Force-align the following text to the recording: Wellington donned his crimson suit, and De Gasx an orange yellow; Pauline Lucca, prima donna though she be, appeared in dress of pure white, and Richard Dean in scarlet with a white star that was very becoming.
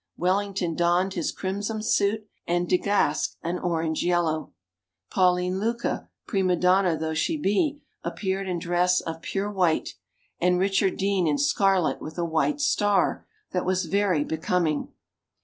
Wellington 0.17 0.73
donned 0.73 1.13
his 1.13 1.31
crimson 1.31 1.83
suit, 1.83 2.25
and 2.47 2.67
De 2.67 2.79
Gasx 2.79 3.35
an 3.43 3.59
orange 3.59 4.03
yellow; 4.03 4.51
Pauline 5.11 5.59
Lucca, 5.59 6.09
prima 6.25 6.55
donna 6.55 6.97
though 6.97 7.13
she 7.13 7.37
be, 7.37 7.83
appeared 8.03 8.47
in 8.49 8.57
dress 8.57 9.01
of 9.01 9.21
pure 9.21 9.51
white, 9.51 9.89
and 10.39 10.57
Richard 10.57 10.97
Dean 10.97 11.27
in 11.27 11.37
scarlet 11.37 12.01
with 12.01 12.17
a 12.17 12.25
white 12.25 12.59
star 12.61 13.27
that 13.51 13.63
was 13.63 13.85
very 13.85 14.23
becoming. 14.23 14.87